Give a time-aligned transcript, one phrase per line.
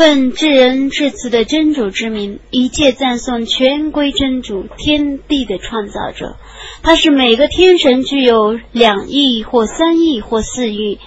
[0.00, 6.38] 奉至仁至慈的真主之名，一切赞颂全归真主，天地的创造者。
[6.82, 10.98] 他是每个天神具有两亿或三亿或四亿。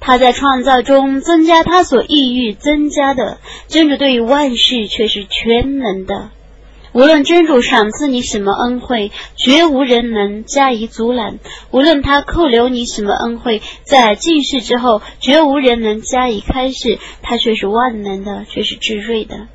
[0.00, 3.38] 他在创造中增加他所意欲增加的。
[3.68, 6.32] 真主对于万事却是全能的。
[6.92, 11.38] 无论真主赏赐你什么恩惠，绝无人能加以阻拦；
[11.70, 16.98] 无论他扣留你什么恩惠，在尽世之后，绝无人能加以开示。
[17.22, 19.48] 他却是万能的，却是至睿的。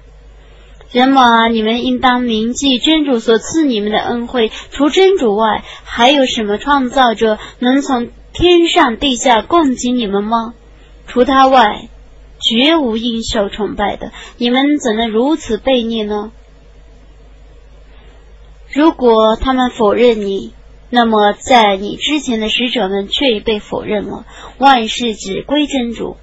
[0.91, 4.51] 人们啊，你们应当铭记真主所赐你们的恩惠。
[4.71, 10.55] 除真主外，还有什么创造者能从天上地下供给你们吗？
[11.05, 11.89] 除他外，
[12.39, 14.11] 绝无应受崇拜的。
[14.37, 16.31] 你们怎能如此悖逆呢？
[18.71, 20.53] 如果他们否认你，
[20.89, 24.25] 那么在你之前的使者们却已被否认了。
[24.57, 26.17] 万事只归真主，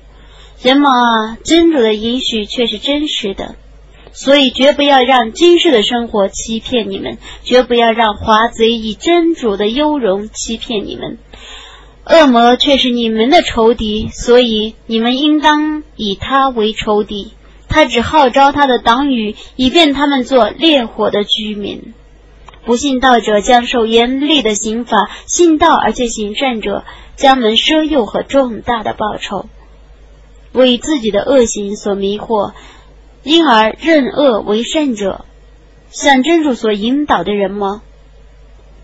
[0.63, 3.57] 人们啊，真主的允许却是真实的，
[4.13, 11.19] 所以绝不要让今世的生活欺骗你们，绝不要让华贼以真主的优容欺骗你们。
[12.07, 17.33] 恶魔却是你们的仇敌，所以你们应当以他为仇敌。
[17.69, 21.95] 他只号召他的党羽，以便他们做烈火的居民。
[22.65, 26.85] 不信道者将受严厉的刑罚，信道而且行善者
[27.17, 29.47] 将能奢诱和重大的报酬。
[30.53, 32.53] 为自己的恶行所迷惑，
[33.23, 35.25] 因而认恶为善者，
[35.91, 37.83] 像真主所引导的人吗？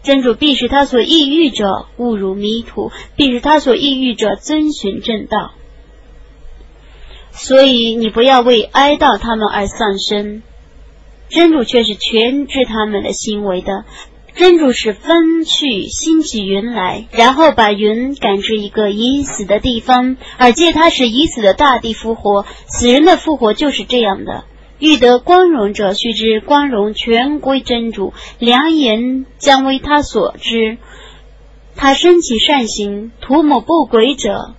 [0.03, 5.53] 真主必使他所抑郁者误入迷途，必使他所抑郁者遵循正道。
[7.33, 10.43] 所以你不要为哀悼他们而丧生。
[11.31, 13.85] 真主却是全知他们的行为的。
[14.35, 22.47] 真主是分去兴起云来，然后把云赶至一个已死的地方，而借他使已死的大地复活。
[22.67, 24.45] 死人的复活就是这样的。
[24.79, 30.79] 欲得光荣者，须知光荣全归真主，良言将为他所知。
[31.77, 34.55] 他升起善行，涂抹不轨者，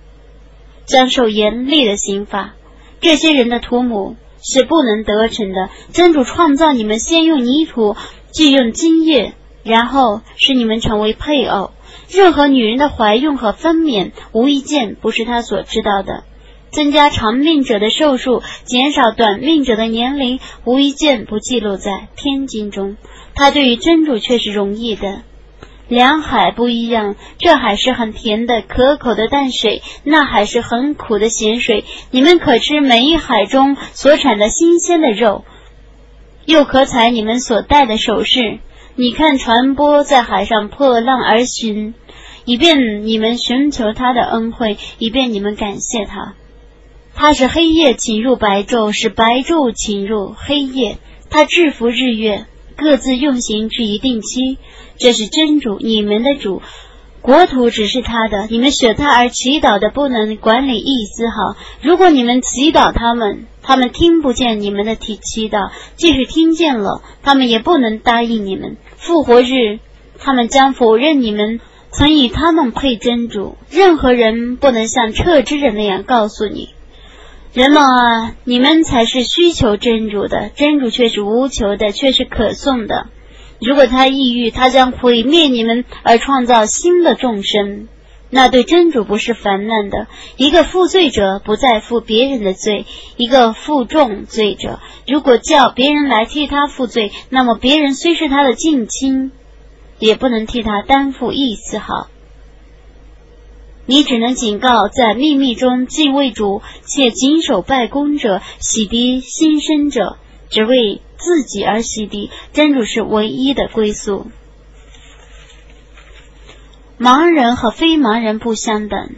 [0.84, 2.54] 将受严厉的刑罚。
[3.00, 4.16] 这些人的涂抹。
[4.42, 5.70] 是不能得逞的。
[5.92, 7.96] 真主创造你们，先用泥土，
[8.30, 11.70] 继用精液，然后使你们成为配偶。
[12.10, 16.24] 任何女人的怀孕和分娩，无一件不是他所知道的。
[16.70, 22.96] 增加长命者的寿数，减少短命者的年龄，无一件不记录在天经中。
[23.34, 25.22] 他对于真主却是容易的。
[25.92, 31.84] 两海不一样，这海是很甜的可口的淡水，那海是很苦的咸水。
[32.10, 35.44] 你们可吃每一海中所产的新鲜的肉，
[36.46, 38.60] 又可采你们所戴的首饰。
[38.94, 41.92] 你看船舶在海上破浪而行，
[42.46, 46.32] 以便你们寻求他的恩惠，以便你们感谢他。
[47.14, 50.96] 他是黑夜侵入白昼，是白昼侵入黑夜。
[51.28, 52.46] 他制服日月，
[52.76, 54.58] 各自用刑至一定期。
[54.98, 56.62] 这是真主，你们的主，
[57.20, 58.46] 国土只是他的。
[58.50, 61.56] 你们舍他而祈祷的，不能管理一丝毫。
[61.80, 68.76] 如果你们祈祷他们，他们听不见你们的祈祈祷；即使听见了，他们也不能答应你们。
[68.96, 69.78] 复活日，
[70.18, 71.60] 他们将否认你们
[71.90, 73.56] 曾以他们配真主。
[73.70, 76.70] 任何人不能像撤之人那样告诉你：
[77.52, 83.08] 人们啊，你们才是需求真主的，真主却是无求的，却是可颂的。
[83.60, 87.88] 如果他抑郁，他将毁灭你们而创造新的众生，
[88.30, 90.06] 那对真主不是烦难的。
[90.38, 92.86] 一个负罪者不再负别人的罪，
[93.18, 99.30] 一个负重罪者，如果叫别人来替他负罪，那么别人虽是他的近亲，
[99.98, 102.08] 也不能替他担负一丝毫。
[103.86, 110.16] 你只能警告在秘密中敬畏主且谨守拜功者，洗涤心生者，
[110.50, 111.00] 只为。
[111.24, 114.26] 自己而洗涤，真主是唯一的归宿。
[116.98, 119.10] 盲人和非盲人不相等，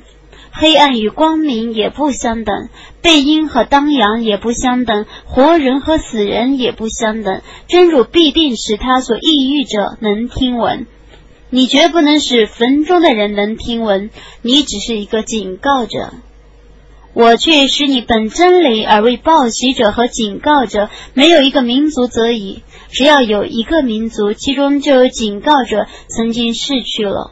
[0.53, 2.69] 黑暗与光明也不相等，
[3.00, 7.41] 背阴和当阳也不相等，活人和死人也不相等。
[7.68, 10.86] 真主必定使他所抑郁者能听闻，
[11.54, 14.10] 你绝不能使坟中的人能听闻，
[14.42, 16.12] 你只是一个警告者。
[17.12, 22.65] 我却使你本真理而为报喜者和警告者，没有一个民族则已。
[22.91, 27.30] 只要有一个民族，其中就有警告者曾经逝去了。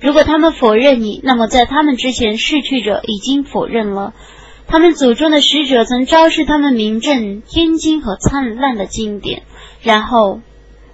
[0.00, 4.14] 如果他们否认你，那么在他们之前逝去者已经否认了。
[4.66, 9.44] 他们祖宗的使者曾昭示他们名正天津和灿烂的经典，
[9.80, 10.40] 然后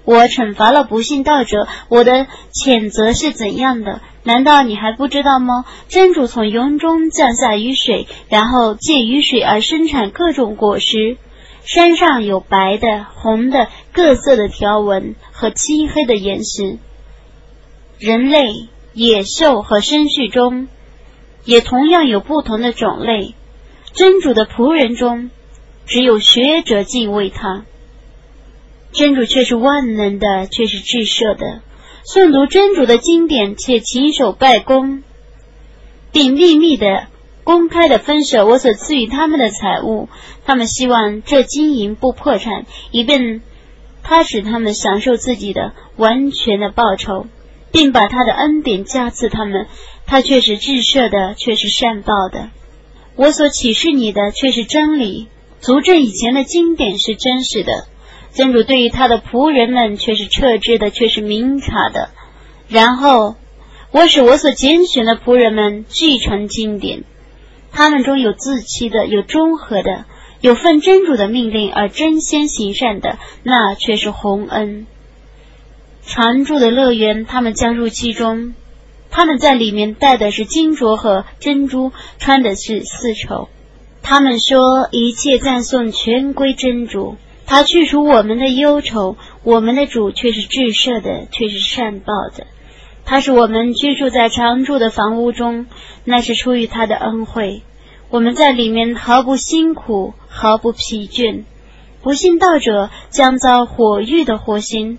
[0.04, 1.66] 我惩罚了不信道者。
[1.88, 4.00] 我的谴责是怎样的？
[4.22, 5.64] 难道你还不知道吗？
[5.88, 11.16] 真主从云中降下雨水，然后借雨水而生产各种果实。
[11.64, 16.78] 山上有白的、红的、各色的条纹和漆黑的岩石。
[17.98, 20.68] 人类、野兽和牲畜中，
[21.44, 23.34] 也同样有不同的种类。
[23.94, 25.30] 真主的仆人中，
[25.86, 27.64] 只有学者敬畏他。
[28.94, 31.60] 真主却是万能的，却是至赦的。
[32.06, 35.02] 诵读真主的经典，且勤守拜功，
[36.12, 37.08] 并秘密的、
[37.42, 40.08] 公开的分舍我所赐予他们的财物。
[40.46, 43.42] 他们希望这经营不破产，以便
[44.04, 47.26] 他使他们享受自己的完全的报酬，
[47.72, 49.66] 并把他的恩典加赐他们。
[50.06, 52.50] 他却是至赦的，却是善报的。
[53.16, 55.26] 我所启示你的却是真理，
[55.60, 57.88] 足证以前的经典是真实的。
[58.34, 62.10] 真主对于他的仆人们却是撤知的，却是明察的。
[62.68, 63.36] 然后，
[63.92, 67.04] 我使我所拣选的仆人们继承经典，
[67.70, 70.04] 他们中有自欺的，有中和的，
[70.40, 74.86] 有奉真主的命令而争先行善的，那却是洪恩。
[76.04, 78.54] 常住的乐园，他们将入其中，
[79.10, 83.48] 他们在里面戴的是金镯和珍珠，穿的是丝绸。
[84.02, 87.16] 他们说一切赞颂全归真主。
[87.54, 92.48] 他去除我们的忧愁，我们的主却是至赦的，却是善报的。
[93.04, 95.66] 他是我们居住在常住的房屋中，
[96.02, 97.62] 那是出于他的恩惠。
[98.10, 101.44] 我们在里面毫不辛苦，毫不疲倦。
[102.02, 104.98] 不信道者将遭火狱的火刑，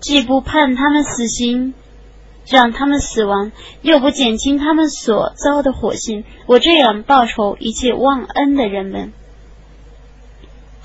[0.00, 1.74] 既不判他们死刑，
[2.46, 3.52] 让他们死亡，
[3.82, 6.24] 又不减轻他们所遭的火刑。
[6.46, 9.12] 我这样报仇一切忘恩的人们。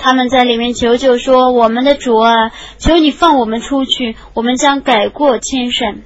[0.01, 6.03] 他们在里面求救说：“我们的主啊，求你放我们出去，我们将改过迁善。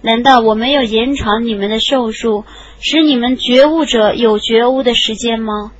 [0.00, 2.44] 难道我没有延长你们的寿数，
[2.78, 5.72] 使你们觉悟者有觉悟的时间吗？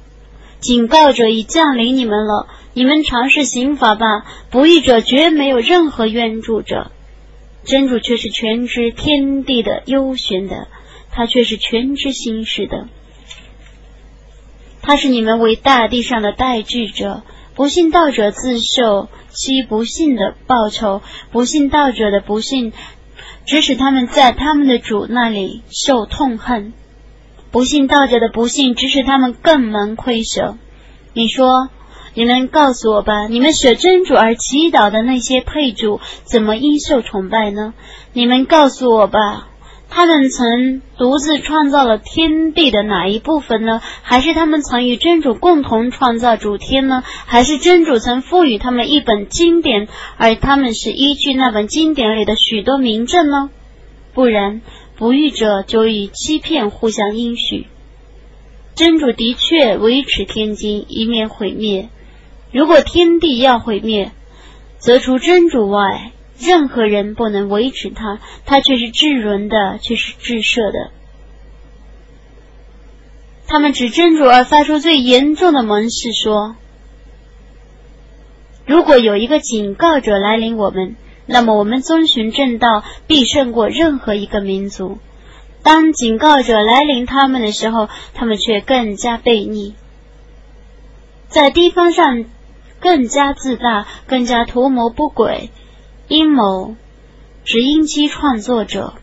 [0.59, 4.27] 警告者已降临你们了，你们尝试刑法吧。
[4.51, 6.91] 不义者绝没有任何援助者，
[7.65, 10.67] 真主却是全知天地的幽玄的，
[11.13, 12.89] 他却是全知心事的。”
[14.91, 17.23] 他是你们为大地上的代志者，
[17.55, 21.01] 不信道者自受其不信的报酬，
[21.31, 22.73] 不信道者的不信，
[23.47, 26.73] 指使他们在他们的主那里受痛恨；
[27.53, 30.57] 不信道者的不信，指使他们更蒙亏舍。
[31.13, 31.69] 你说，
[32.15, 37.75] 你们告诉我吧，你们舍真主而祈祷的那些配主，怎么应受崇拜呢？
[38.13, 39.47] 你们告诉我吧。
[39.91, 43.83] 他们曾独自创造了天地的哪一部分呢？
[44.03, 47.03] 还是他们曾与真主共同创造主天呢？
[47.27, 53.51] 还是真主曾赋予他们一本经典，而他们是依据那本经典里的许多名证呢？
[54.15, 54.63] 不然，
[54.97, 57.67] 不义者就以欺骗互相应许。
[58.77, 61.89] 真主的确维持天经，以免毁灭。
[62.53, 64.13] 如果天地要毁灭，
[64.79, 66.13] 则除真主外。
[66.41, 70.91] 任何人不能维持他，他却是至仁的，却是至赦的。
[73.47, 76.57] 他们只斟酌而发出最严重的盟誓，说
[78.65, 80.97] ：“如果有一个警告者来临我们，
[81.27, 84.99] 那么我们遵循正道必胜过任何一个民族。
[85.63, 89.75] 当警告者来临他们的时候，他们却更加悖逆，
[91.29, 92.25] 在地方上
[92.81, 95.51] 更加自大，更加图谋不轨。”
[96.11, 96.75] 阴谋，
[97.45, 98.95] 只因其创作者。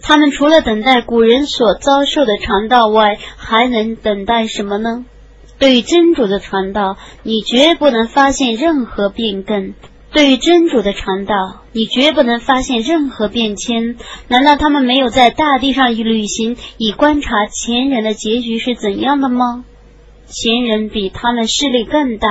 [0.00, 5.04] 他们除了等待古人所遭受的传道外，还能等待什么呢？
[5.58, 9.72] 对于真主的传道，你绝不能发现任何变更；
[10.12, 11.34] 对于真主的传道，
[11.72, 13.96] 你绝不能发现任何变迁。
[14.28, 19.64] 难道他们没有在大地上旅行，以观察前人的结局是怎样的吗？
[20.28, 22.28] 前人比他们势力更大。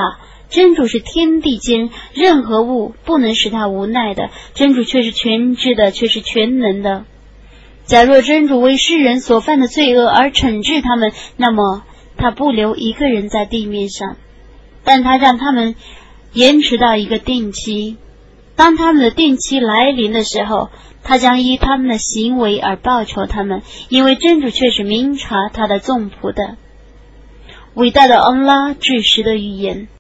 [0.54, 7.06] 真主是天地间任何物不能使他无奈的，真主却是全知的，却是全能的。
[7.86, 11.82] 假若真主为世人所犯的罪恶而惩治他们，那么
[12.18, 14.16] 他不留一个人在地面上，
[14.84, 15.74] 但他让他们
[16.34, 17.98] 延迟到一个定期。
[18.56, 20.70] 当他们的定期来临的时候，
[21.04, 26.58] 他将依他们的行为而报酬他们，因为真主却是明察他的众仆的。
[27.74, 29.88] 伟大的安拉至实的预言。